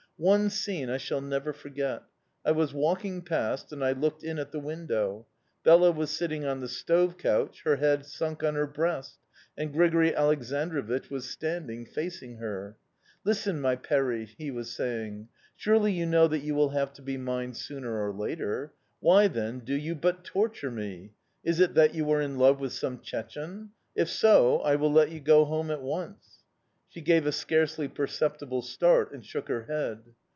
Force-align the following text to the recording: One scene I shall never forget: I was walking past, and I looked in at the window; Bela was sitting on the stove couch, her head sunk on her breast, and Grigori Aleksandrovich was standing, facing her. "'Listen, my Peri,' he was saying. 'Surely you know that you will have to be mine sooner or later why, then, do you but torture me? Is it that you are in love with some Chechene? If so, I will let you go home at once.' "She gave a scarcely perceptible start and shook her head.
One 0.17 0.51
scene 0.51 0.87
I 0.91 0.97
shall 0.97 1.19
never 1.21 1.51
forget: 1.51 2.03
I 2.45 2.51
was 2.51 2.75
walking 2.75 3.23
past, 3.23 3.73
and 3.73 3.83
I 3.83 3.93
looked 3.93 4.23
in 4.23 4.37
at 4.37 4.51
the 4.51 4.59
window; 4.59 5.25
Bela 5.63 5.91
was 5.91 6.11
sitting 6.11 6.45
on 6.45 6.59
the 6.59 6.67
stove 6.67 7.17
couch, 7.17 7.63
her 7.63 7.77
head 7.77 8.05
sunk 8.05 8.43
on 8.43 8.53
her 8.53 8.67
breast, 8.67 9.17
and 9.57 9.73
Grigori 9.73 10.11
Aleksandrovich 10.11 11.09
was 11.09 11.27
standing, 11.27 11.87
facing 11.87 12.37
her. 12.37 12.77
"'Listen, 13.25 13.59
my 13.59 13.75
Peri,' 13.75 14.27
he 14.37 14.51
was 14.51 14.69
saying. 14.71 15.27
'Surely 15.55 15.91
you 15.91 16.05
know 16.05 16.27
that 16.27 16.43
you 16.43 16.53
will 16.53 16.69
have 16.69 16.93
to 16.93 17.01
be 17.01 17.17
mine 17.17 17.55
sooner 17.55 17.99
or 18.07 18.13
later 18.13 18.73
why, 18.99 19.27
then, 19.27 19.57
do 19.57 19.73
you 19.73 19.95
but 19.95 20.23
torture 20.23 20.69
me? 20.69 21.13
Is 21.43 21.59
it 21.59 21.73
that 21.73 21.95
you 21.95 22.07
are 22.11 22.21
in 22.21 22.37
love 22.37 22.59
with 22.59 22.73
some 22.73 22.99
Chechene? 22.99 23.69
If 23.95 24.07
so, 24.07 24.59
I 24.59 24.75
will 24.75 24.93
let 24.93 25.09
you 25.09 25.19
go 25.19 25.45
home 25.45 25.71
at 25.71 25.81
once.' 25.81 26.27
"She 26.93 26.99
gave 26.99 27.25
a 27.25 27.31
scarcely 27.31 27.87
perceptible 27.87 28.61
start 28.61 29.13
and 29.13 29.25
shook 29.25 29.47
her 29.47 29.63
head. 29.63 29.99